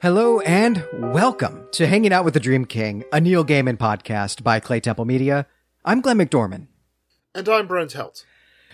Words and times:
Hello 0.00 0.38
and 0.38 0.86
welcome 0.92 1.66
to 1.72 1.88
Hanging 1.88 2.12
Out 2.12 2.24
with 2.24 2.34
the 2.34 2.38
Dream 2.38 2.66
King, 2.66 3.02
a 3.12 3.20
Neil 3.20 3.44
Gaiman 3.44 3.76
podcast 3.76 4.44
by 4.44 4.60
Clay 4.60 4.78
Temple 4.78 5.04
Media. 5.04 5.48
I'm 5.84 6.00
Glenn 6.00 6.18
McDorman. 6.18 6.68
And 7.34 7.48
I'm 7.48 7.66
Brent 7.66 7.94
Helt. 7.94 8.24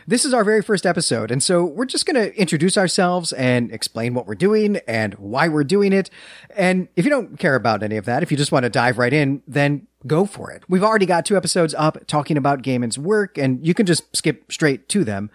This 0.06 0.26
is 0.26 0.34
our 0.34 0.44
very 0.44 0.60
first 0.60 0.84
episode, 0.84 1.30
and 1.30 1.42
so 1.42 1.64
we're 1.64 1.86
just 1.86 2.04
going 2.04 2.16
to 2.16 2.38
introduce 2.38 2.76
ourselves 2.76 3.32
and 3.32 3.72
explain 3.72 4.12
what 4.12 4.26
we're 4.26 4.34
doing 4.34 4.76
and 4.86 5.14
why 5.14 5.48
we're 5.48 5.64
doing 5.64 5.94
it. 5.94 6.10
And 6.54 6.88
if 6.94 7.06
you 7.06 7.10
don't 7.10 7.38
care 7.38 7.54
about 7.54 7.82
any 7.82 7.96
of 7.96 8.04
that, 8.04 8.22
if 8.22 8.30
you 8.30 8.36
just 8.36 8.52
want 8.52 8.64
to 8.64 8.68
dive 8.68 8.98
right 8.98 9.12
in, 9.12 9.42
then 9.48 9.86
go 10.06 10.26
for 10.26 10.50
it. 10.50 10.62
We've 10.68 10.84
already 10.84 11.06
got 11.06 11.24
two 11.24 11.38
episodes 11.38 11.72
up 11.72 12.06
talking 12.06 12.36
about 12.36 12.60
Gaiman's 12.60 12.98
work, 12.98 13.38
and 13.38 13.66
you 13.66 13.72
can 13.72 13.86
just 13.86 14.14
skip 14.14 14.52
straight 14.52 14.90
to 14.90 15.04
them. 15.04 15.30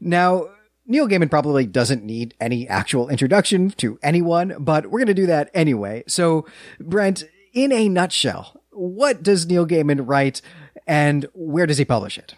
Now, 0.00 0.50
Neil 0.86 1.08
Gaiman 1.08 1.30
probably 1.30 1.64
doesn't 1.64 2.04
need 2.04 2.34
any 2.38 2.68
actual 2.68 3.08
introduction 3.08 3.70
to 3.70 3.98
anyone, 4.02 4.56
but 4.58 4.86
we're 4.86 4.98
going 4.98 5.06
to 5.06 5.14
do 5.14 5.26
that 5.26 5.50
anyway. 5.54 6.04
So, 6.06 6.46
Brent, 6.78 7.24
in 7.54 7.72
a 7.72 7.88
nutshell, 7.88 8.60
what 8.70 9.22
does 9.22 9.46
Neil 9.46 9.66
Gaiman 9.66 10.02
write 10.06 10.42
and 10.86 11.26
where 11.32 11.66
does 11.66 11.78
he 11.78 11.86
publish 11.86 12.18
it? 12.18 12.34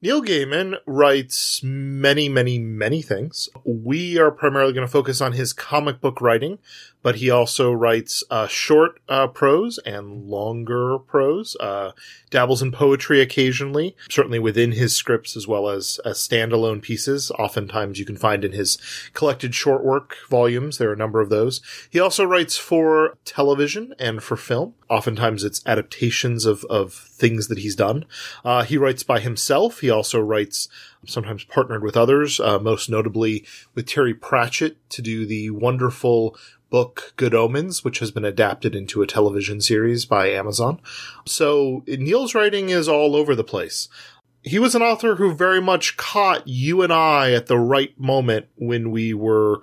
Neil 0.00 0.22
Gaiman 0.22 0.76
writes 0.86 1.60
many, 1.64 2.28
many, 2.28 2.60
many 2.60 3.02
things. 3.02 3.48
We 3.64 4.16
are 4.16 4.30
primarily 4.30 4.72
going 4.72 4.86
to 4.86 4.92
focus 4.92 5.20
on 5.20 5.32
his 5.32 5.52
comic 5.52 6.00
book 6.00 6.20
writing, 6.20 6.60
but 7.02 7.16
he 7.16 7.30
also 7.30 7.72
writes 7.72 8.24
uh, 8.30 8.46
short 8.46 9.00
uh, 9.08 9.26
prose 9.26 9.78
and 9.86 10.24
longer 10.24 10.98
prose, 10.98 11.56
uh, 11.60 11.92
dabbles 12.30 12.62
in 12.62 12.72
poetry 12.72 13.20
occasionally, 13.20 13.96
certainly 14.10 14.38
within 14.38 14.72
his 14.72 14.94
scripts 14.94 15.36
as 15.36 15.46
well 15.46 15.68
as, 15.68 16.00
as 16.04 16.18
standalone 16.18 16.82
pieces. 16.82 17.30
Oftentimes 17.32 17.98
you 17.98 18.04
can 18.04 18.16
find 18.16 18.44
in 18.44 18.52
his 18.52 18.78
collected 19.14 19.54
short 19.54 19.84
work 19.84 20.16
volumes. 20.28 20.78
There 20.78 20.90
are 20.90 20.94
a 20.94 20.96
number 20.96 21.20
of 21.20 21.30
those. 21.30 21.60
He 21.90 22.00
also 22.00 22.24
writes 22.24 22.56
for 22.56 23.16
television 23.24 23.94
and 23.98 24.22
for 24.22 24.36
film. 24.36 24.74
Oftentimes 24.88 25.44
it's 25.44 25.62
adaptations 25.66 26.46
of, 26.46 26.64
of 26.64 26.92
things 26.92 27.48
that 27.48 27.58
he's 27.58 27.76
done. 27.76 28.04
Uh, 28.44 28.64
he 28.64 28.76
writes 28.76 29.02
by 29.02 29.20
himself. 29.20 29.80
He 29.80 29.90
also 29.90 30.20
writes 30.20 30.68
sometimes 31.06 31.44
partnered 31.44 31.82
with 31.82 31.96
others, 31.96 32.40
uh, 32.40 32.58
most 32.58 32.88
notably 32.88 33.44
with 33.74 33.86
Terry 33.86 34.14
Pratchett 34.14 34.76
to 34.90 35.02
do 35.02 35.26
the 35.26 35.50
wonderful 35.50 36.36
book 36.70 37.12
Good 37.16 37.34
Omens, 37.34 37.84
which 37.84 37.98
has 38.00 38.10
been 38.10 38.24
adapted 38.24 38.74
into 38.74 39.02
a 39.02 39.06
television 39.06 39.60
series 39.60 40.04
by 40.04 40.28
Amazon. 40.28 40.80
So 41.26 41.82
Neil's 41.86 42.34
writing 42.34 42.68
is 42.68 42.88
all 42.88 43.16
over 43.16 43.34
the 43.34 43.44
place. 43.44 43.88
He 44.42 44.58
was 44.58 44.74
an 44.74 44.82
author 44.82 45.16
who 45.16 45.34
very 45.34 45.60
much 45.60 45.96
caught 45.96 46.46
you 46.46 46.82
and 46.82 46.92
I 46.92 47.32
at 47.32 47.46
the 47.46 47.58
right 47.58 47.98
moment 47.98 48.46
when 48.56 48.90
we 48.90 49.12
were 49.12 49.60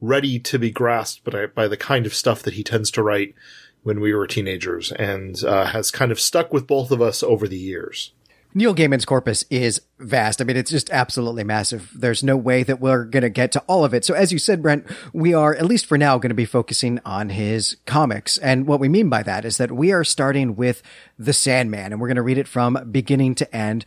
ready 0.00 0.38
to 0.38 0.58
be 0.58 0.70
grasped 0.70 1.24
by, 1.24 1.46
by 1.46 1.68
the 1.68 1.76
kind 1.76 2.06
of 2.06 2.14
stuff 2.14 2.42
that 2.42 2.54
he 2.54 2.62
tends 2.62 2.90
to 2.92 3.02
write 3.02 3.34
when 3.82 4.00
we 4.00 4.12
were 4.12 4.26
teenagers 4.26 4.92
and 4.92 5.44
uh, 5.44 5.66
has 5.66 5.90
kind 5.90 6.10
of 6.10 6.20
stuck 6.20 6.52
with 6.52 6.66
both 6.66 6.90
of 6.90 7.00
us 7.00 7.22
over 7.22 7.46
the 7.46 7.58
years. 7.58 8.12
Neil 8.56 8.74
Gaiman's 8.74 9.04
corpus 9.04 9.44
is 9.50 9.82
vast. 9.98 10.40
I 10.40 10.44
mean, 10.44 10.56
it's 10.56 10.70
just 10.70 10.88
absolutely 10.88 11.44
massive. 11.44 11.90
There's 11.94 12.24
no 12.24 12.38
way 12.38 12.62
that 12.62 12.80
we're 12.80 13.04
going 13.04 13.22
to 13.22 13.28
get 13.28 13.52
to 13.52 13.60
all 13.66 13.84
of 13.84 13.92
it. 13.92 14.02
So 14.02 14.14
as 14.14 14.32
you 14.32 14.38
said, 14.38 14.62
Brent, 14.62 14.86
we 15.12 15.34
are, 15.34 15.54
at 15.54 15.66
least 15.66 15.84
for 15.84 15.98
now, 15.98 16.16
going 16.16 16.30
to 16.30 16.34
be 16.34 16.46
focusing 16.46 16.98
on 17.04 17.28
his 17.28 17.76
comics. 17.84 18.38
And 18.38 18.66
what 18.66 18.80
we 18.80 18.88
mean 18.88 19.10
by 19.10 19.22
that 19.24 19.44
is 19.44 19.58
that 19.58 19.72
we 19.72 19.92
are 19.92 20.04
starting 20.04 20.56
with 20.56 20.82
The 21.18 21.34
Sandman 21.34 21.92
and 21.92 22.00
we're 22.00 22.08
going 22.08 22.16
to 22.16 22.22
read 22.22 22.38
it 22.38 22.48
from 22.48 22.78
beginning 22.90 23.34
to 23.34 23.54
end. 23.54 23.84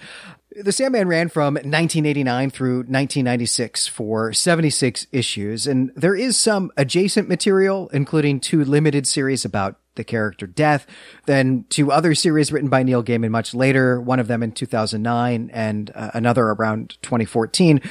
The 0.51 0.71
Sandman 0.71 1.07
ran 1.07 1.29
from 1.29 1.55
1989 1.55 2.51
through 2.51 2.77
1996 2.77 3.87
for 3.87 4.33
76 4.33 5.07
issues, 5.11 5.65
and 5.65 5.91
there 5.95 6.15
is 6.15 6.37
some 6.37 6.71
adjacent 6.77 7.27
material, 7.27 7.89
including 7.91 8.39
two 8.39 8.63
limited 8.63 9.07
series 9.07 9.45
about 9.45 9.79
the 10.00 10.03
character 10.05 10.47
Death, 10.47 10.88
then 11.25 11.65
two 11.70 11.92
other 11.92 12.15
series 12.15 12.54
written 12.54 12.70
by 12.70 12.83
Neil 12.83 13.04
Gaiman 13.04 13.32
much 13.32 13.54
later, 13.54 13.99
one 13.99 14.20
of 14.20 14.27
them 14.27 14.42
in 14.42 14.54
2009 14.54 15.52
and 15.54 15.92
uh, 15.93 16.11
another 16.14 16.45
around 16.45 16.98
2014. 17.02 17.82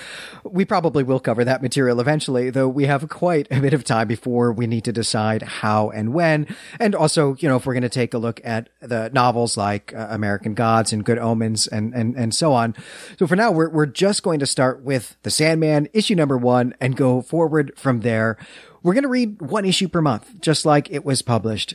We 0.43 0.65
probably 0.65 1.05
will 1.05 1.21
cover 1.21 1.45
that 1.45 1.61
material 1.61 2.01
eventually, 2.01 2.49
though 2.49 2.67
we 2.67 2.87
have 2.87 3.07
quite 3.11 3.47
a 3.51 3.61
bit 3.61 3.75
of 3.75 3.85
time 3.85 4.09
before 4.09 4.53
we 4.53 4.67
need 4.67 4.85
to 4.85 4.93
decide 4.93 5.43
how 5.43 5.91
and 5.91 6.15
when. 6.15 6.47
And 6.81 6.95
also, 6.95 7.37
you 7.39 7.49
know, 7.49 7.57
if 7.57 7.67
we're 7.67 7.75
going 7.75 7.83
to 7.83 7.91
take 7.91 8.15
a 8.15 8.19
look 8.19 8.41
at 8.43 8.71
the 8.81 9.11
novels 9.13 9.59
like 9.59 9.93
uh, 9.95 10.07
American 10.11 10.55
Gods 10.55 10.93
and 10.93 11.05
Good 11.05 11.19
Omens 11.19 11.67
and, 11.67 11.95
and, 11.95 12.17
and 12.17 12.35
so 12.35 12.55
on. 12.55 12.75
So 13.19 13.27
for 13.27 13.37
now, 13.37 13.51
we're, 13.51 13.69
we're 13.69 13.87
just 13.87 14.23
going 14.23 14.41
to 14.41 14.47
start 14.47 14.83
with 14.83 15.19
The 15.25 15.31
Sandman, 15.31 15.89
issue 15.93 16.15
number 16.15 16.39
one, 16.39 16.75
and 16.81 16.97
go 16.97 17.21
forward 17.21 17.73
from 17.77 18.01
there. 18.01 18.39
We're 18.83 18.95
going 18.95 19.03
to 19.03 19.09
read 19.09 19.43
one 19.43 19.65
issue 19.65 19.89
per 19.89 20.01
month, 20.01 20.41
just 20.41 20.65
like 20.65 20.91
it 20.91 21.05
was 21.05 21.21
published 21.21 21.75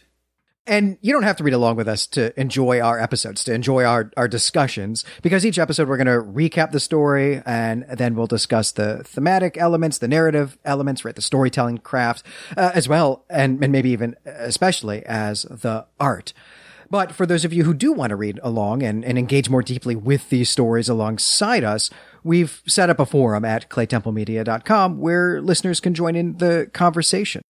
and 0.66 0.98
you 1.02 1.12
don't 1.12 1.24
have 1.24 1.36
to 1.38 1.44
read 1.44 1.54
along 1.54 1.76
with 1.76 1.88
us 1.88 2.08
to 2.08 2.38
enjoy 2.40 2.80
our 2.80 3.00
episodes, 3.00 3.44
to 3.46 3.54
enjoy 3.54 3.84
our, 3.84 4.12
our 4.16 4.28
discussions, 4.28 5.04
because 5.22 5.46
each 5.46 5.60
episode 5.60 5.90
we're 5.90 5.98
going 5.98 6.08
to 6.08 6.24
recap 6.24 6.72
the 6.72 6.80
story 6.80 7.42
and 7.46 7.86
then 7.90 8.16
we'll 8.16 8.28
discuss 8.28 8.72
the 8.72 9.04
thematic 9.04 9.58
elements, 9.58 9.98
the 9.98 10.08
narrative 10.08 10.58
elements, 10.64 11.04
right? 11.04 11.16
The 11.16 11.22
storytelling 11.22 11.80
craft, 11.80 12.26
uh, 12.56 12.72
as 12.74 12.88
well, 12.88 13.26
and, 13.30 13.62
and 13.62 13.72
maybe 13.72 13.90
even 13.90 14.16
especially 14.26 15.06
as 15.06 15.44
the 15.44 15.86
art. 16.00 16.34
But 16.90 17.12
for 17.12 17.26
those 17.26 17.44
of 17.44 17.52
you 17.52 17.64
who 17.64 17.74
do 17.74 17.92
want 17.92 18.12
to 18.12 18.16
read 18.16 18.40
along 18.44 18.84
and, 18.84 19.04
and 19.04 19.18
engage 19.18 19.50
more 19.50 19.64
deeply 19.64 19.96
with 19.96 20.30
these 20.30 20.50
stories 20.50 20.88
alongside 20.88 21.64
us, 21.64 21.90
we've 22.24 22.62
set 22.68 22.90
up 22.90 23.00
a 23.00 23.06
forum 23.06 23.44
at 23.44 23.70
claytemplemedia.com 23.70 25.00
where 25.00 25.42
listeners 25.42 25.80
can 25.80 25.94
join 25.94 26.16
in 26.16 26.38
the 26.38 26.70
conversation. 26.72 27.42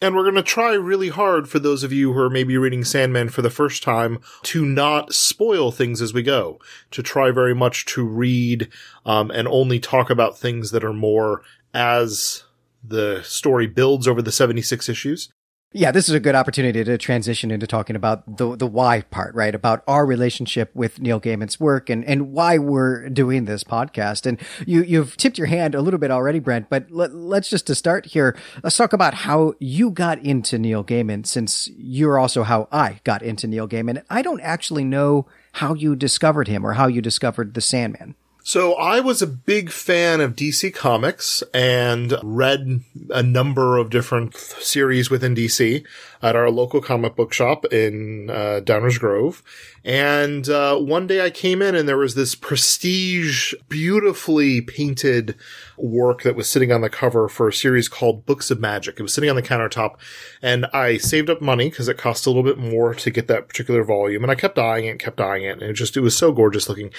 And 0.00 0.14
we're 0.14 0.24
going 0.24 0.34
to 0.34 0.42
try 0.42 0.74
really 0.74 1.08
hard 1.08 1.48
for 1.48 1.58
those 1.58 1.82
of 1.82 1.92
you 1.92 2.12
who 2.12 2.18
are 2.20 2.28
maybe 2.28 2.58
reading 2.58 2.84
Sandman 2.84 3.30
for 3.30 3.40
the 3.40 3.50
first 3.50 3.82
time 3.82 4.18
to 4.42 4.64
not 4.64 5.14
spoil 5.14 5.72
things 5.72 6.02
as 6.02 6.12
we 6.12 6.22
go, 6.22 6.60
to 6.90 7.02
try 7.02 7.30
very 7.30 7.54
much 7.54 7.86
to 7.86 8.04
read 8.04 8.68
um, 9.06 9.30
and 9.30 9.48
only 9.48 9.80
talk 9.80 10.10
about 10.10 10.38
things 10.38 10.70
that 10.70 10.84
are 10.84 10.92
more 10.92 11.42
as 11.72 12.44
the 12.84 13.22
story 13.22 13.66
builds 13.66 14.06
over 14.06 14.20
the 14.20 14.32
76 14.32 14.88
issues. 14.88 15.30
Yeah, 15.72 15.90
this 15.90 16.08
is 16.08 16.14
a 16.14 16.20
good 16.20 16.36
opportunity 16.36 16.84
to 16.84 16.96
transition 16.96 17.50
into 17.50 17.66
talking 17.66 17.96
about 17.96 18.38
the 18.38 18.56
the 18.56 18.68
why 18.68 19.02
part, 19.02 19.34
right? 19.34 19.54
About 19.54 19.82
our 19.86 20.06
relationship 20.06 20.70
with 20.74 21.00
Neil 21.00 21.20
Gaiman's 21.20 21.58
work 21.58 21.90
and 21.90 22.04
and 22.04 22.32
why 22.32 22.56
we're 22.56 23.08
doing 23.08 23.44
this 23.44 23.64
podcast. 23.64 24.26
And 24.26 24.40
you 24.64 24.82
you've 24.82 25.16
tipped 25.16 25.38
your 25.38 25.48
hand 25.48 25.74
a 25.74 25.82
little 25.82 25.98
bit 25.98 26.10
already, 26.10 26.38
Brent. 26.38 26.70
But 26.70 26.90
let, 26.90 27.12
let's 27.14 27.50
just 27.50 27.66
to 27.66 27.74
start 27.74 28.06
here, 28.06 28.36
let's 28.62 28.76
talk 28.76 28.92
about 28.92 29.12
how 29.12 29.54
you 29.58 29.90
got 29.90 30.18
into 30.20 30.56
Neil 30.56 30.84
Gaiman, 30.84 31.26
since 31.26 31.68
you're 31.76 32.18
also 32.18 32.44
how 32.44 32.68
I 32.70 33.00
got 33.04 33.22
into 33.22 33.46
Neil 33.46 33.68
Gaiman. 33.68 34.02
I 34.08 34.22
don't 34.22 34.40
actually 34.40 34.84
know 34.84 35.26
how 35.54 35.74
you 35.74 35.96
discovered 35.96 36.48
him 36.48 36.64
or 36.64 36.74
how 36.74 36.86
you 36.86 37.02
discovered 37.02 37.54
the 37.54 37.60
Sandman. 37.60 38.14
So 38.46 38.74
I 38.74 39.00
was 39.00 39.22
a 39.22 39.26
big 39.26 39.70
fan 39.70 40.20
of 40.20 40.36
DC 40.36 40.72
Comics 40.72 41.42
and 41.52 42.14
read 42.22 42.82
a 43.10 43.20
number 43.20 43.76
of 43.76 43.90
different 43.90 44.36
series 44.36 45.10
within 45.10 45.34
DC 45.34 45.84
at 46.22 46.36
our 46.36 46.48
local 46.48 46.80
comic 46.80 47.16
book 47.16 47.32
shop 47.32 47.64
in 47.66 48.30
uh, 48.30 48.60
Downers 48.62 49.00
Grove. 49.00 49.42
And 49.84 50.48
uh, 50.48 50.78
one 50.78 51.06
day 51.06 51.24
I 51.24 51.30
came 51.30 51.60
in 51.60 51.74
and 51.74 51.88
there 51.88 51.96
was 51.96 52.14
this 52.14 52.36
prestige, 52.36 53.52
beautifully 53.68 54.60
painted 54.60 55.34
work 55.76 56.22
that 56.22 56.36
was 56.36 56.48
sitting 56.48 56.72
on 56.72 56.80
the 56.80 56.90
cover 56.90 57.28
for 57.28 57.48
a 57.48 57.52
series 57.52 57.88
called 57.88 58.26
Books 58.26 58.50
of 58.50 58.60
Magic. 58.60 58.98
It 58.98 59.02
was 59.02 59.12
sitting 59.12 59.30
on 59.30 59.36
the 59.36 59.42
countertop 59.42 59.96
and 60.40 60.66
I 60.66 60.96
saved 60.98 61.30
up 61.30 61.40
money 61.40 61.68
because 61.68 61.88
it 61.88 61.98
cost 61.98 62.26
a 62.26 62.30
little 62.30 62.42
bit 62.42 62.58
more 62.58 62.94
to 62.94 63.10
get 63.10 63.28
that 63.28 63.48
particular 63.48 63.82
volume. 63.84 64.22
And 64.22 64.30
I 64.30 64.36
kept 64.36 64.58
eyeing 64.58 64.86
it, 64.86 65.00
kept 65.00 65.20
eyeing 65.20 65.44
it. 65.44 65.62
And 65.62 65.70
it 65.70 65.74
just, 65.74 65.96
it 65.96 66.00
was 66.00 66.16
so 66.16 66.32
gorgeous 66.32 66.68
looking. 66.68 66.90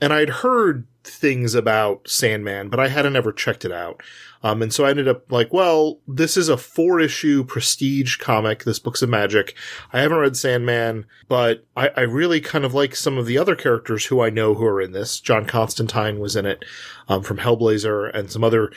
And 0.00 0.12
I'd 0.12 0.30
heard 0.30 0.83
things 1.04 1.54
about 1.54 2.08
Sandman, 2.08 2.68
but 2.68 2.80
I 2.80 2.88
hadn't 2.88 3.16
ever 3.16 3.32
checked 3.32 3.64
it 3.64 3.72
out. 3.72 4.02
Um, 4.42 4.60
and 4.60 4.72
so 4.72 4.84
I 4.84 4.90
ended 4.90 5.08
up 5.08 5.30
like, 5.32 5.52
well, 5.52 6.00
this 6.06 6.36
is 6.36 6.48
a 6.48 6.56
four 6.56 7.00
issue 7.00 7.44
prestige 7.44 8.16
comic, 8.16 8.64
this 8.64 8.78
Books 8.78 9.00
of 9.00 9.08
Magic. 9.08 9.54
I 9.92 10.00
haven't 10.00 10.18
read 10.18 10.36
Sandman, 10.36 11.06
but 11.28 11.64
I, 11.76 11.88
I, 11.96 12.00
really 12.02 12.42
kind 12.42 12.64
of 12.64 12.74
like 12.74 12.94
some 12.94 13.16
of 13.16 13.24
the 13.24 13.38
other 13.38 13.56
characters 13.56 14.06
who 14.06 14.20
I 14.20 14.28
know 14.28 14.54
who 14.54 14.66
are 14.66 14.82
in 14.82 14.92
this. 14.92 15.18
John 15.18 15.46
Constantine 15.46 16.20
was 16.20 16.36
in 16.36 16.44
it, 16.44 16.62
um, 17.08 17.22
from 17.22 17.38
Hellblazer 17.38 18.14
and 18.14 18.30
some 18.30 18.44
other 18.44 18.70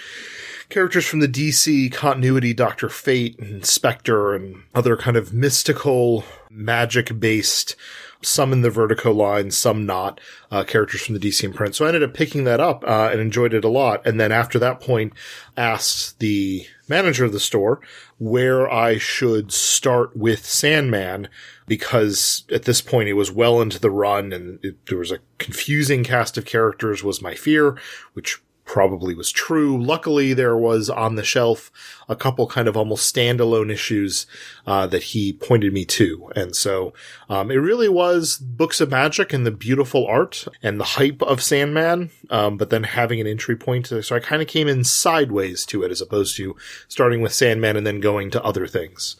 characters 0.69 1.05
from 1.05 1.19
the 1.19 1.27
DC 1.27 1.91
continuity, 1.91 2.53
Doctor 2.53 2.89
Fate 2.89 3.37
and 3.39 3.65
Spectre 3.65 4.33
and 4.33 4.63
other 4.73 4.95
kind 4.95 5.17
of 5.17 5.33
mystical 5.33 6.23
magic 6.49 7.19
based 7.19 7.75
some 8.21 8.51
in 8.51 8.61
the 8.61 8.69
Vertigo 8.69 9.11
line, 9.11 9.51
some 9.51 9.85
not, 9.85 10.19
uh, 10.51 10.63
characters 10.63 11.01
from 11.01 11.13
the 11.13 11.19
DC 11.19 11.43
imprint. 11.43 11.75
So 11.75 11.85
I 11.85 11.89
ended 11.89 12.03
up 12.03 12.13
picking 12.13 12.45
that 12.45 12.59
up, 12.59 12.83
uh, 12.83 13.09
and 13.11 13.21
enjoyed 13.21 13.53
it 13.53 13.63
a 13.63 13.69
lot. 13.69 14.05
And 14.05 14.19
then 14.19 14.31
after 14.31 14.57
that 14.59 14.79
point, 14.79 15.13
asked 15.55 16.19
the 16.19 16.65
manager 16.87 17.25
of 17.25 17.33
the 17.33 17.39
store 17.39 17.79
where 18.17 18.69
I 18.71 18.97
should 18.97 19.51
start 19.51 20.15
with 20.15 20.45
Sandman 20.45 21.27
because 21.67 22.45
at 22.51 22.63
this 22.63 22.81
point 22.81 23.09
it 23.09 23.13
was 23.13 23.31
well 23.31 23.61
into 23.61 23.79
the 23.79 23.91
run 23.91 24.31
and 24.31 24.63
it, 24.63 24.85
there 24.87 24.97
was 24.97 25.11
a 25.11 25.19
confusing 25.37 26.03
cast 26.03 26.37
of 26.37 26.45
characters 26.45 27.03
was 27.03 27.21
my 27.21 27.35
fear, 27.35 27.77
which 28.13 28.41
probably 28.67 29.15
was 29.15 29.31
true. 29.31 29.81
Luckily, 29.81 30.33
there 30.33 30.55
was 30.55 30.89
on 30.89 31.15
the 31.15 31.23
shelf 31.23 31.71
a 32.07 32.15
couple 32.15 32.45
kind 32.45 32.67
of 32.67 32.77
almost 32.77 33.13
standalone 33.13 33.71
issues 33.71 34.27
uh, 34.67 34.85
that 34.87 35.01
he 35.03 35.33
pointed 35.33 35.73
me 35.73 35.85
to, 35.85 36.29
and 36.35 36.55
so 36.55 36.93
um, 37.29 37.49
it 37.49 37.55
really 37.55 37.89
was 37.89 38.37
books 38.37 38.79
of 38.79 38.91
magic 38.91 39.33
and 39.33 39.45
the 39.45 39.51
beautiful 39.51 40.05
art 40.05 40.45
and 40.61 40.79
the 40.79 40.83
hype 40.83 41.23
of 41.23 41.41
Sandman, 41.41 42.11
um, 42.29 42.57
but 42.57 42.69
then 42.69 42.83
having 42.83 43.19
an 43.19 43.27
entry 43.27 43.55
point. 43.55 43.87
So 43.87 44.15
I 44.15 44.19
kind 44.19 44.41
of 44.41 44.47
came 44.47 44.67
in 44.67 44.83
sideways 44.83 45.65
to 45.67 45.83
it 45.83 45.91
as 45.91 46.01
opposed 46.01 46.35
to 46.37 46.55
starting 46.87 47.21
with 47.21 47.33
Sandman 47.33 47.77
and 47.77 47.87
then 47.87 47.99
going 48.01 48.29
to 48.31 48.43
other 48.43 48.67
things. 48.67 49.15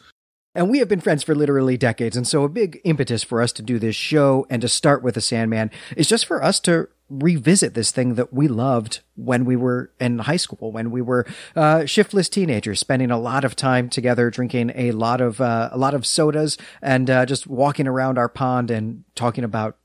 And 0.58 0.68
we 0.68 0.80
have 0.80 0.88
been 0.88 1.00
friends 1.00 1.22
for 1.22 1.36
literally 1.36 1.76
decades. 1.76 2.16
And 2.16 2.26
so 2.26 2.42
a 2.42 2.48
big 2.48 2.80
impetus 2.82 3.22
for 3.22 3.40
us 3.40 3.52
to 3.52 3.62
do 3.62 3.78
this 3.78 3.94
show 3.94 4.44
and 4.50 4.60
to 4.60 4.68
start 4.68 5.04
with 5.04 5.14
the 5.14 5.20
Sandman 5.20 5.70
is 5.96 6.08
just 6.08 6.26
for 6.26 6.42
us 6.42 6.58
to 6.60 6.88
revisit 7.08 7.74
this 7.74 7.92
thing 7.92 8.16
that 8.16 8.32
we 8.32 8.48
loved 8.48 8.98
when 9.14 9.44
we 9.44 9.54
were 9.54 9.92
in 10.00 10.18
high 10.18 10.36
school, 10.36 10.72
when 10.72 10.90
we 10.90 11.00
were 11.00 11.24
uh, 11.54 11.86
shiftless 11.86 12.28
teenagers, 12.28 12.80
spending 12.80 13.12
a 13.12 13.20
lot 13.20 13.44
of 13.44 13.54
time 13.54 13.88
together, 13.88 14.30
drinking 14.30 14.72
a 14.74 14.90
lot 14.90 15.20
of 15.20 15.40
uh, 15.40 15.68
a 15.70 15.78
lot 15.78 15.94
of 15.94 16.04
sodas, 16.04 16.58
and 16.82 17.08
uh, 17.08 17.24
just 17.24 17.46
walking 17.46 17.86
around 17.86 18.18
our 18.18 18.28
pond 18.28 18.68
and 18.68 19.04
talking 19.14 19.44
about 19.44 19.76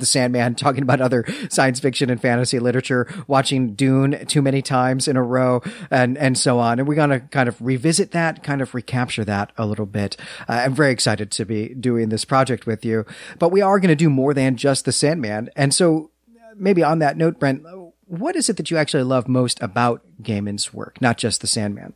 the 0.00 0.06
Sandman, 0.06 0.54
talking 0.56 0.82
about 0.82 1.00
other 1.00 1.24
science 1.50 1.80
fiction 1.80 2.08
and 2.08 2.20
fantasy 2.20 2.58
literature, 2.58 3.06
watching 3.26 3.74
Dune 3.74 4.26
too 4.26 4.42
many 4.42 4.62
times 4.62 5.06
in 5.06 5.16
a 5.16 5.22
row, 5.22 5.62
and 5.90 6.16
and 6.16 6.38
so 6.38 6.58
on. 6.58 6.78
And 6.78 6.88
we're 6.88 6.94
gonna 6.94 7.20
kind 7.20 7.48
of 7.48 7.60
revisit 7.60 8.12
that, 8.12 8.42
kind 8.42 8.62
of 8.62 8.74
recapture 8.74 9.24
that 9.24 9.52
a 9.58 9.66
little 9.66 9.86
bit. 9.86 10.16
Uh, 10.48 10.62
I'm 10.64 10.74
very 10.74 10.92
excited 10.92 11.30
to 11.32 11.44
be 11.44 11.74
doing 11.74 12.08
this 12.08 12.24
project 12.24 12.66
with 12.66 12.84
you, 12.84 13.04
but 13.38 13.50
we 13.50 13.60
are 13.60 13.78
to 13.88 13.96
do 13.96 14.10
more 14.10 14.34
than 14.34 14.56
just 14.56 14.84
the 14.84 14.92
Sandman. 14.92 15.50
And 15.56 15.72
so, 15.74 16.10
maybe 16.56 16.82
on 16.82 16.98
that 16.98 17.16
note, 17.16 17.38
Brent, 17.38 17.64
what 18.06 18.36
is 18.36 18.48
it 18.48 18.56
that 18.56 18.70
you 18.70 18.76
actually 18.76 19.04
love 19.04 19.28
most 19.28 19.62
about 19.62 20.02
Gaiman's 20.22 20.74
work, 20.74 21.00
not 21.00 21.16
just 21.16 21.40
the 21.40 21.46
Sandman? 21.46 21.94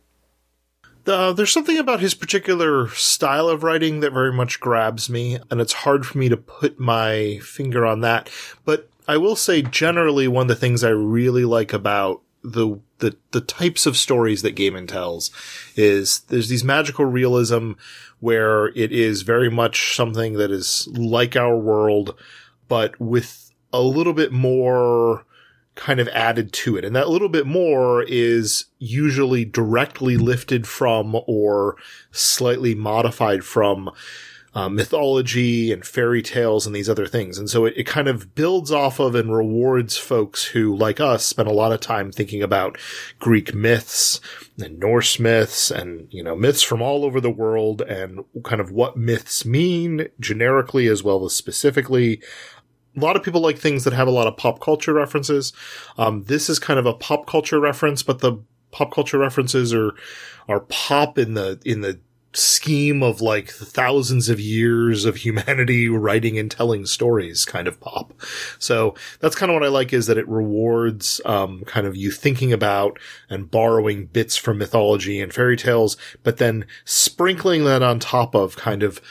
Uh, 1.07 1.33
there's 1.33 1.51
something 1.51 1.77
about 1.77 1.99
his 1.99 2.15
particular 2.15 2.89
style 2.89 3.47
of 3.47 3.63
writing 3.63 3.99
that 3.99 4.11
very 4.13 4.33
much 4.33 4.59
grabs 4.59 5.09
me, 5.09 5.37
and 5.51 5.61
it's 5.61 5.73
hard 5.73 6.05
for 6.05 6.17
me 6.17 6.29
to 6.29 6.37
put 6.37 6.79
my 6.79 7.39
finger 7.43 7.85
on 7.85 8.01
that. 8.01 8.29
But 8.63 8.89
I 9.07 9.17
will 9.17 9.35
say, 9.35 9.61
generally, 9.61 10.27
one 10.27 10.43
of 10.43 10.47
the 10.47 10.55
things 10.55 10.83
I 10.83 10.89
really 10.89 11.45
like 11.45 11.73
about 11.73 12.21
the 12.43 12.79
the 12.99 13.17
the 13.31 13.41
types 13.41 13.85
of 13.85 13.97
stories 13.97 14.41
that 14.43 14.55
Gaiman 14.55 14.87
tells 14.87 15.31
is 15.75 16.19
there's 16.21 16.47
these 16.47 16.63
magical 16.63 17.05
realism 17.05 17.71
where 18.19 18.67
it 18.67 18.91
is 18.91 19.23
very 19.23 19.49
much 19.49 19.95
something 19.95 20.33
that 20.33 20.51
is 20.51 20.87
like 20.87 21.35
our 21.35 21.57
world, 21.57 22.15
but 22.67 22.99
with 22.99 23.51
a 23.73 23.81
little 23.81 24.13
bit 24.13 24.31
more 24.31 25.25
kind 25.75 25.99
of 25.99 26.07
added 26.09 26.53
to 26.53 26.77
it. 26.77 26.85
And 26.85 26.95
that 26.95 27.09
little 27.09 27.29
bit 27.29 27.45
more 27.45 28.03
is 28.03 28.65
usually 28.79 29.45
directly 29.45 30.17
lifted 30.17 30.67
from 30.67 31.15
or 31.27 31.75
slightly 32.11 32.73
modified 32.73 33.43
from 33.43 33.91
uh, 34.55 34.69
mythology 34.69 35.73
and 35.73 35.85
fairy 35.85 36.21
tales 36.21 36.65
and 36.65 36.73
these 36.73 36.89
other 36.89 37.05
things. 37.05 37.37
And 37.37 37.49
so 37.49 37.65
it, 37.65 37.73
it 37.75 37.83
kind 37.83 38.07
of 38.07 38.33
builds 38.35 38.71
off 38.71 38.99
of 38.99 39.13
and 39.13 39.35
rewards 39.35 39.97
folks 39.97 40.45
who, 40.45 40.73
like 40.73 41.01
us, 41.01 41.25
spend 41.25 41.49
a 41.49 41.53
lot 41.53 41.73
of 41.73 41.81
time 41.81 42.09
thinking 42.09 42.41
about 42.41 42.77
Greek 43.19 43.53
myths 43.53 44.21
and 44.57 44.79
Norse 44.79 45.19
myths 45.19 45.69
and, 45.69 46.07
you 46.09 46.23
know, 46.23 46.37
myths 46.37 46.63
from 46.63 46.81
all 46.81 47.03
over 47.03 47.19
the 47.19 47.29
world 47.29 47.81
and 47.81 48.23
kind 48.45 48.61
of 48.61 48.71
what 48.71 48.95
myths 48.95 49.43
mean 49.45 50.07
generically 50.21 50.87
as 50.87 51.03
well 51.03 51.25
as 51.25 51.33
specifically 51.33 52.21
a 52.95 52.99
lot 52.99 53.15
of 53.15 53.23
people 53.23 53.41
like 53.41 53.57
things 53.57 53.83
that 53.83 53.93
have 53.93 54.07
a 54.07 54.11
lot 54.11 54.27
of 54.27 54.37
pop 54.37 54.59
culture 54.59 54.93
references. 54.93 55.53
Um, 55.97 56.23
this 56.23 56.49
is 56.49 56.59
kind 56.59 56.79
of 56.79 56.85
a 56.85 56.93
pop 56.93 57.27
culture 57.27 57.59
reference, 57.59 58.03
but 58.03 58.19
the 58.19 58.37
pop 58.71 58.93
culture 58.93 59.17
references 59.17 59.73
are 59.73 59.93
are 60.47 60.61
pop 60.61 61.17
in 61.17 61.33
the 61.33 61.59
in 61.65 61.81
the 61.81 61.99
scheme 62.37 63.01
of 63.01 63.21
like 63.21 63.49
thousands 63.49 64.29
of 64.29 64.39
years 64.39 65.05
of 65.05 65.17
humanity 65.17 65.87
writing 65.89 66.37
and 66.37 66.51
telling 66.51 66.85
stories 66.85 67.45
kind 67.45 67.67
of 67.67 67.79
pop. 67.79 68.13
So 68.59 68.95
that's 69.19 69.35
kind 69.35 69.49
of 69.49 69.53
what 69.53 69.63
I 69.63 69.69
like 69.69 69.93
is 69.93 70.07
that 70.07 70.17
it 70.17 70.27
rewards, 70.27 71.21
um, 71.25 71.63
kind 71.65 71.87
of 71.87 71.95
you 71.95 72.11
thinking 72.11 72.51
about 72.51 72.99
and 73.29 73.49
borrowing 73.49 74.07
bits 74.07 74.35
from 74.35 74.57
mythology 74.57 75.21
and 75.21 75.33
fairy 75.33 75.57
tales, 75.57 75.97
but 76.23 76.37
then 76.37 76.65
sprinkling 76.83 77.63
that 77.65 77.81
on 77.81 77.99
top 77.99 78.35
of 78.35 78.57
kind 78.57 78.83
of 78.83 79.01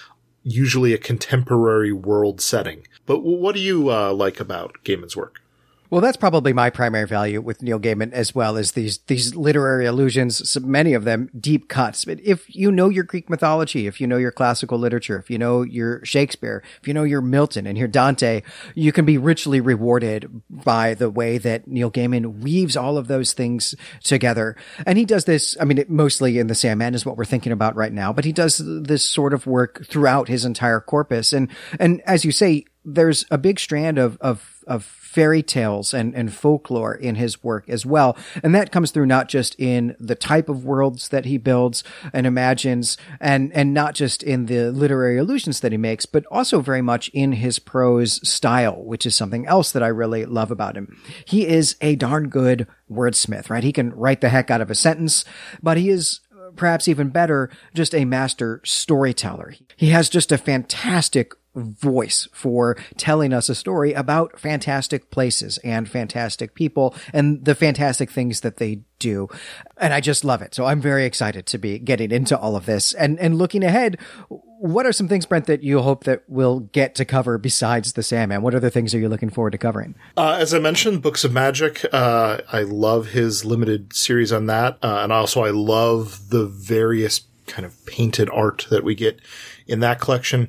usually 0.45 0.93
a 0.93 0.99
contemporary 0.99 1.93
world 1.93 2.41
setting. 2.41 2.87
But 3.07 3.21
what 3.21 3.55
do 3.55 3.61
you 3.61 3.91
uh, 3.91 4.13
like 4.13 4.39
about 4.39 4.77
Gaiman's 4.85 5.17
work? 5.17 5.41
Well, 5.91 6.01
that's 6.01 6.17
probably 6.17 6.53
my 6.53 6.71
primary 6.71 7.07
value 7.07 7.41
with 7.41 7.63
Neil 7.63 7.79
Gaiman 7.79 8.13
as 8.13 8.35
well 8.35 8.57
as 8.57 8.73
these 8.73 8.99
these 9.07 9.37
literary 9.37 9.87
allusions. 9.87 10.57
Many 10.61 10.95
of 10.95 11.05
them 11.05 11.31
deep 11.39 11.69
cuts. 11.69 12.05
But 12.05 12.21
if 12.21 12.53
you 12.55 12.73
know 12.73 12.89
your 12.89 13.05
Greek 13.05 13.29
mythology, 13.29 13.87
if 13.87 14.01
you 14.01 14.07
know 14.07 14.17
your 14.17 14.33
classical 14.33 14.79
literature, 14.79 15.19
if 15.19 15.31
you 15.31 15.39
know 15.39 15.63
your 15.63 16.05
Shakespeare, 16.05 16.63
if 16.81 16.89
you 16.89 16.95
know 16.95 17.05
your 17.05 17.21
Milton 17.21 17.67
and 17.67 17.77
your 17.77 17.87
Dante, 17.87 18.43
you 18.75 18.93
can 18.93 19.05
be 19.05 19.19
richly 19.19 19.61
rewarded 19.61 20.43
by 20.49 20.95
the 20.95 21.11
way 21.11 21.39
that 21.39 21.69
Neil 21.69 21.91
Gaiman 21.91 22.41
weaves 22.41 22.77
all 22.77 22.97
of 22.97 23.07
those 23.07 23.33
things 23.33 23.75
together. 24.03 24.57
And 24.87 24.97
he 24.97 25.05
does 25.05 25.27
this. 25.27 25.57
I 25.61 25.65
mean, 25.65 25.79
it, 25.79 25.91
mostly 25.91 26.39
in 26.39 26.47
the 26.47 26.55
Sandman 26.55 26.95
is 26.95 27.05
what 27.05 27.17
we're 27.17 27.25
thinking 27.25 27.53
about 27.53 27.77
right 27.77 27.93
now, 27.93 28.13
but 28.13 28.25
he 28.25 28.33
does 28.33 28.61
this 28.65 29.05
sort 29.05 29.35
of 29.35 29.47
work 29.47 29.87
throughout 29.87 30.29
his 30.29 30.45
entire 30.45 30.81
corpus. 30.81 31.33
And 31.33 31.51
and 31.79 32.01
as 32.07 32.25
you 32.25 32.33
say, 32.33 32.65
there's 32.85 33.25
a 33.31 33.39
big 33.39 33.61
strand 33.61 33.99
of 33.99 34.17
of 34.21 34.63
of 34.67 35.04
fairy 35.15 35.45
tales 35.45 35.95
and, 35.95 36.13
and 36.17 36.35
folklore 36.35 36.93
in 36.93 37.15
his 37.15 37.45
work 37.45 37.69
as 37.69 37.87
well. 37.87 38.17
And 38.43 38.53
that 38.53 38.73
comes 38.73 38.91
through 38.91 39.07
not 39.07 39.29
just 39.29 39.55
in 39.61 39.95
the 40.01 40.17
type 40.17 40.49
of 40.49 40.65
worlds 40.65 41.11
that 41.11 41.25
he 41.25 41.39
builds 41.39 41.85
and 42.13 42.27
imagines 42.27 42.97
and, 43.21 43.53
and 43.53 43.73
not 43.73 43.95
just 43.95 44.25
in 44.25 44.47
the 44.47 44.73
literary 44.73 45.19
allusions 45.19 45.61
that 45.61 45.71
he 45.71 45.79
makes, 45.79 46.05
but 46.05 46.27
also 46.33 46.61
very 46.61 46.83
much 46.83 47.11
in 47.11 47.31
his 47.31 47.61
prose 47.61 48.29
style, 48.29 48.83
which 48.83 49.07
is 49.07 49.15
something 49.15 49.47
else 49.47 49.71
that 49.71 49.85
I 49.85 49.89
really 49.89 50.25
love 50.25 50.51
about 50.51 50.77
him. 50.77 51.01
He 51.25 51.47
is 51.47 51.77
a 51.81 51.95
darn 51.95 52.29
good 52.29 52.67
wordsmith, 52.91 53.49
right? 53.49 53.63
He 53.63 53.73
can 53.73 53.95
write 53.95 54.21
the 54.21 54.31
heck 54.31 54.51
out 54.51 54.61
of 54.61 54.71
a 54.71 54.75
sentence, 54.75 55.25
but 55.63 55.77
he 55.77 55.91
is 55.91 56.23
uh, 56.37 56.51
perhaps 56.57 56.89
even 56.89 57.11
better, 57.11 57.51
just 57.73 57.95
a 57.95 58.05
master 58.05 58.61
storyteller. 58.65 59.55
He 59.77 59.91
has 59.91 60.09
just 60.09 60.33
a 60.33 60.39
fantastic 60.39 61.35
voice 61.55 62.29
for 62.33 62.77
telling 62.97 63.33
us 63.33 63.49
a 63.49 63.55
story 63.55 63.93
about 63.93 64.39
fantastic 64.39 65.11
places 65.11 65.59
and 65.59 65.89
fantastic 65.89 66.55
people 66.55 66.95
and 67.13 67.45
the 67.45 67.55
fantastic 67.55 68.11
things 68.11 68.41
that 68.41 68.57
they 68.57 68.81
do. 68.99 69.29
And 69.77 69.93
I 69.93 70.01
just 70.01 70.25
love 70.25 70.43
it. 70.43 70.55
So 70.55 70.65
I'm 70.65 70.81
very 70.81 71.05
excited 71.05 71.47
to 71.47 71.59
be 71.59 71.79
getting 71.79 72.11
into 72.11 72.39
all 72.39 72.57
of 72.57 72.67
this 72.67 72.95
and, 72.95 73.19
and 73.21 73.37
looking 73.39 73.63
ahead. 73.63 73.99
What 74.29 74.87
are 74.87 74.93
some 74.93 75.09
things, 75.09 75.27
Brent, 75.27 75.47
that 75.47 75.63
you 75.63 75.81
hope 75.83 76.05
that 76.05 76.23
we'll 76.27 76.61
get 76.61 76.95
to 76.97 77.05
cover 77.05 77.37
besides 77.37 77.93
the 77.93 78.03
Sandman? 78.03 78.43
What 78.43 78.55
other 78.55 78.71
things 78.71 78.95
are 78.95 78.99
you 78.99 79.09
looking 79.09 79.31
forward 79.31 79.51
to 79.51 79.59
covering? 79.59 79.95
Uh, 80.17 80.39
as 80.41 80.55
I 80.55 80.59
mentioned, 80.59 81.03
Books 81.03 81.25
of 81.25 81.33
Magic. 81.33 81.85
Uh, 81.93 82.39
I 82.51 82.63
love 82.63 83.09
his 83.09 83.45
limited 83.45 83.93
series 83.93 84.33
on 84.33 84.47
that. 84.47 84.79
Uh, 84.83 85.01
and 85.03 85.13
also 85.13 85.45
I 85.45 85.51
love 85.51 86.31
the 86.31 86.47
various 86.47 87.23
kind 87.47 87.67
of 87.67 87.85
painted 87.85 88.31
art 88.31 88.67
that 88.71 88.85
we 88.85 88.95
get 88.95 89.21
in 89.67 89.81
that 89.81 90.01
collection 90.01 90.49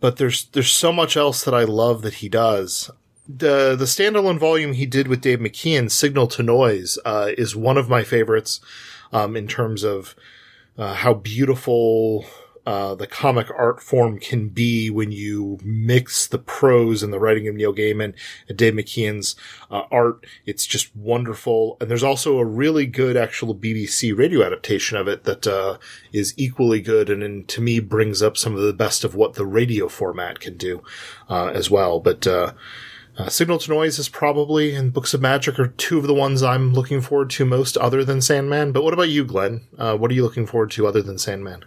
but 0.00 0.16
there's 0.16 0.46
there's 0.46 0.70
so 0.70 0.92
much 0.92 1.16
else 1.16 1.44
that 1.44 1.54
I 1.54 1.64
love 1.64 2.02
that 2.02 2.14
he 2.14 2.28
does. 2.28 2.90
The 3.28 3.76
the 3.76 3.84
standalone 3.84 4.38
volume 4.38 4.72
he 4.72 4.86
did 4.86 5.06
with 5.06 5.20
Dave 5.20 5.38
McKean, 5.38 5.90
Signal 5.90 6.26
to 6.28 6.42
Noise, 6.42 6.98
uh, 7.04 7.30
is 7.38 7.54
one 7.54 7.76
of 7.78 7.88
my 7.88 8.02
favorites 8.02 8.60
um, 9.12 9.36
in 9.36 9.46
terms 9.46 9.84
of 9.84 10.16
uh, 10.76 10.94
how 10.94 11.14
beautiful 11.14 12.26
uh, 12.66 12.94
the 12.94 13.06
comic 13.06 13.48
art 13.56 13.80
form 13.80 14.18
can 14.18 14.48
be 14.48 14.90
when 14.90 15.12
you 15.12 15.58
mix 15.62 16.26
the 16.26 16.38
prose 16.38 17.02
and 17.02 17.12
the 17.12 17.18
writing 17.18 17.48
of 17.48 17.54
Neil 17.54 17.74
Gaiman 17.74 18.14
and 18.48 18.58
Dave 18.58 18.74
McKean's 18.74 19.34
uh, 19.70 19.82
art. 19.90 20.26
It's 20.46 20.66
just 20.66 20.94
wonderful. 20.94 21.76
And 21.80 21.90
there's 21.90 22.02
also 22.02 22.38
a 22.38 22.44
really 22.44 22.86
good 22.86 23.16
actual 23.16 23.54
BBC 23.54 24.16
radio 24.16 24.44
adaptation 24.44 24.96
of 24.96 25.08
it 25.08 25.24
that 25.24 25.46
uh, 25.46 25.78
is 26.12 26.34
equally 26.36 26.80
good 26.80 27.08
and, 27.08 27.22
and, 27.22 27.48
to 27.48 27.60
me 27.60 27.80
brings 27.80 28.22
up 28.22 28.36
some 28.36 28.54
of 28.54 28.60
the 28.60 28.72
best 28.72 29.02
of 29.02 29.14
what 29.14 29.34
the 29.34 29.46
radio 29.46 29.88
format 29.88 30.40
can 30.40 30.56
do 30.56 30.82
uh, 31.28 31.46
as 31.46 31.70
well. 31.70 31.98
But 31.98 32.26
uh, 32.26 32.52
uh, 33.16 33.28
Signal 33.28 33.58
to 33.58 33.70
Noise 33.70 33.98
is 33.98 34.08
probably, 34.08 34.74
and 34.74 34.92
Books 34.92 35.14
of 35.14 35.22
Magic 35.22 35.58
are 35.58 35.68
two 35.68 35.98
of 35.98 36.06
the 36.06 36.14
ones 36.14 36.42
I'm 36.42 36.74
looking 36.74 37.00
forward 37.00 37.30
to 37.30 37.44
most 37.44 37.76
other 37.78 38.04
than 38.04 38.20
Sandman. 38.20 38.72
But 38.72 38.84
what 38.84 38.92
about 38.92 39.08
you, 39.08 39.24
Glenn? 39.24 39.62
what 39.76 40.10
are 40.10 40.14
you 40.14 40.22
looking 40.22 40.46
forward 40.46 40.70
to 40.72 40.86
other 40.86 41.02
than 41.02 41.18
Sandman? 41.18 41.64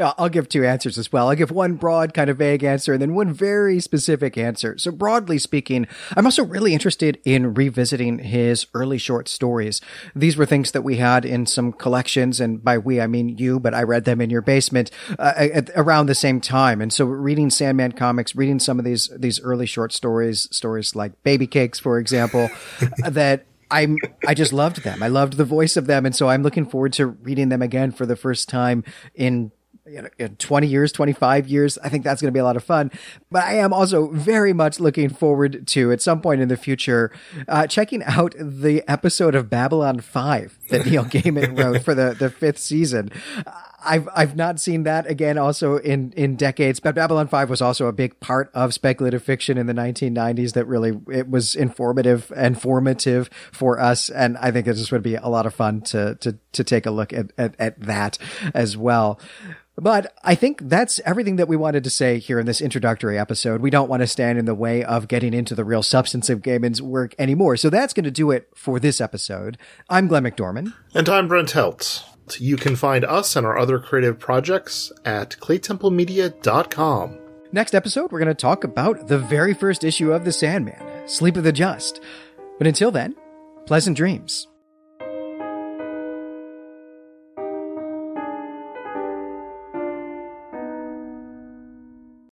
I'll 0.00 0.28
give 0.28 0.48
two 0.48 0.64
answers 0.64 0.98
as 0.98 1.12
well. 1.12 1.28
I'll 1.28 1.36
give 1.36 1.50
one 1.50 1.74
broad, 1.74 2.14
kind 2.14 2.30
of 2.30 2.38
vague 2.38 2.64
answer 2.64 2.92
and 2.92 3.02
then 3.02 3.14
one 3.14 3.32
very 3.32 3.80
specific 3.80 4.36
answer. 4.36 4.76
So, 4.78 4.90
broadly 4.90 5.38
speaking, 5.38 5.86
I'm 6.16 6.26
also 6.26 6.44
really 6.44 6.72
interested 6.72 7.18
in 7.24 7.54
revisiting 7.54 8.18
his 8.18 8.66
early 8.74 8.98
short 8.98 9.28
stories. 9.28 9.80
These 10.14 10.36
were 10.36 10.46
things 10.46 10.72
that 10.72 10.82
we 10.82 10.96
had 10.96 11.24
in 11.24 11.46
some 11.46 11.72
collections, 11.72 12.40
and 12.40 12.62
by 12.62 12.78
we, 12.78 13.00
I 13.00 13.06
mean 13.06 13.38
you, 13.38 13.60
but 13.60 13.74
I 13.74 13.82
read 13.82 14.04
them 14.04 14.20
in 14.20 14.30
your 14.30 14.42
basement 14.42 14.90
uh, 15.18 15.32
at, 15.36 15.70
around 15.76 16.06
the 16.06 16.14
same 16.14 16.40
time. 16.40 16.80
And 16.80 16.92
so, 16.92 17.04
reading 17.04 17.50
Sandman 17.50 17.92
comics, 17.92 18.34
reading 18.34 18.58
some 18.58 18.78
of 18.78 18.84
these, 18.84 19.10
these 19.16 19.40
early 19.40 19.66
short 19.66 19.92
stories, 19.92 20.48
stories 20.54 20.94
like 20.94 21.22
Baby 21.22 21.46
Cakes, 21.46 21.78
for 21.78 21.98
example, 21.98 22.50
that 23.08 23.46
I'm 23.70 23.98
I 24.26 24.34
just 24.34 24.52
loved 24.52 24.82
them. 24.82 25.02
I 25.02 25.08
loved 25.08 25.34
the 25.34 25.44
voice 25.44 25.76
of 25.76 25.86
them, 25.86 26.04
and 26.04 26.14
so 26.14 26.28
I'm 26.28 26.42
looking 26.42 26.66
forward 26.66 26.92
to 26.94 27.06
reading 27.06 27.48
them 27.48 27.62
again 27.62 27.92
for 27.92 28.04
the 28.04 28.16
first 28.16 28.48
time 28.48 28.84
in 29.14 29.52
you 29.90 30.02
know, 30.02 30.08
in 30.18 30.36
20 30.36 30.66
years, 30.66 30.92
25 30.92 31.48
years. 31.48 31.78
I 31.78 31.88
think 31.88 32.04
that's 32.04 32.22
going 32.22 32.32
to 32.32 32.32
be 32.32 32.40
a 32.40 32.44
lot 32.44 32.56
of 32.56 32.64
fun. 32.64 32.90
But 33.30 33.44
I 33.44 33.54
am 33.54 33.72
also 33.72 34.08
very 34.08 34.52
much 34.52 34.80
looking 34.80 35.08
forward 35.08 35.66
to, 35.68 35.92
at 35.92 36.00
some 36.00 36.20
point 36.20 36.40
in 36.40 36.48
the 36.48 36.56
future, 36.56 37.10
uh, 37.48 37.66
checking 37.66 38.02
out 38.04 38.34
the 38.38 38.82
episode 38.88 39.34
of 39.34 39.50
Babylon 39.50 40.00
5 40.00 40.58
that 40.70 40.86
Neil 40.86 41.04
Gaiman 41.04 41.58
wrote 41.58 41.82
for 41.82 41.94
the, 41.94 42.14
the 42.18 42.30
fifth 42.30 42.58
season. 42.58 43.10
I've 43.84 44.08
I've 44.14 44.36
not 44.36 44.60
seen 44.60 44.82
that 44.84 45.06
again 45.06 45.38
also 45.38 45.76
in 45.76 46.12
in 46.16 46.36
decades. 46.36 46.80
But 46.80 46.94
Babylon 46.94 47.28
5 47.28 47.50
was 47.50 47.60
also 47.60 47.86
a 47.86 47.92
big 47.92 48.18
part 48.20 48.50
of 48.54 48.74
speculative 48.74 49.22
fiction 49.22 49.58
in 49.58 49.66
the 49.66 49.72
1990s 49.72 50.52
that 50.54 50.66
really 50.66 50.98
it 51.10 51.28
was 51.28 51.54
informative 51.54 52.32
and 52.36 52.60
formative 52.60 53.30
for 53.52 53.80
us 53.80 54.10
and 54.10 54.36
I 54.38 54.50
think 54.50 54.66
it 54.66 54.74
just 54.74 54.92
would 54.92 55.02
be 55.02 55.14
a 55.14 55.28
lot 55.28 55.46
of 55.46 55.54
fun 55.54 55.80
to 55.82 56.16
to 56.16 56.38
to 56.52 56.64
take 56.64 56.86
a 56.86 56.90
look 56.90 57.12
at 57.12 57.32
at, 57.38 57.54
at 57.58 57.80
that 57.80 58.18
as 58.54 58.76
well. 58.76 59.20
But 59.76 60.14
I 60.22 60.34
think 60.34 60.68
that's 60.68 61.00
everything 61.06 61.36
that 61.36 61.48
we 61.48 61.56
wanted 61.56 61.84
to 61.84 61.90
say 61.90 62.18
here 62.18 62.38
in 62.38 62.44
this 62.44 62.60
introductory 62.60 63.18
episode. 63.18 63.62
We 63.62 63.70
don't 63.70 63.88
want 63.88 64.02
to 64.02 64.06
stand 64.06 64.38
in 64.38 64.44
the 64.44 64.54
way 64.54 64.84
of 64.84 65.08
getting 65.08 65.32
into 65.32 65.54
the 65.54 65.64
real 65.64 65.82
substance 65.82 66.28
of 66.28 66.42
Gaiman's 66.42 66.82
work 66.82 67.14
anymore. 67.18 67.56
So 67.56 67.70
that's 67.70 67.94
going 67.94 68.04
to 68.04 68.10
do 68.10 68.30
it 68.30 68.50
for 68.54 68.78
this 68.78 69.00
episode. 69.00 69.56
I'm 69.88 70.06
Glenn 70.06 70.24
McDorman. 70.24 70.74
And 70.92 71.08
I'm 71.08 71.28
Brent 71.28 71.48
You 72.38 72.58
can 72.58 72.76
find 72.76 73.04
us 73.06 73.34
and 73.34 73.46
our 73.46 73.56
other 73.56 73.78
creative 73.78 74.18
projects 74.18 74.92
at 75.06 75.30
claytemplemedia.com. 75.40 77.18
Next 77.52 77.74
episode, 77.74 78.12
we're 78.12 78.18
going 78.18 78.28
to 78.28 78.34
talk 78.34 78.62
about 78.62 79.08
the 79.08 79.18
very 79.18 79.54
first 79.54 79.82
issue 79.82 80.12
of 80.12 80.26
The 80.26 80.32
Sandman, 80.32 81.08
Sleep 81.08 81.38
of 81.38 81.44
the 81.44 81.52
Just. 81.52 82.00
But 82.58 82.66
until 82.66 82.90
then, 82.90 83.16
pleasant 83.66 83.96
dreams. 83.96 84.46